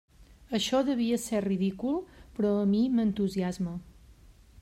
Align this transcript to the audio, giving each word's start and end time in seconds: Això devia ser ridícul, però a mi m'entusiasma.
Això 0.59 0.79
devia 0.87 1.19
ser 1.25 1.41
ridícul, 1.45 2.01
però 2.39 2.55
a 2.61 2.65
mi 2.73 2.81
m'entusiasma. 2.97 3.77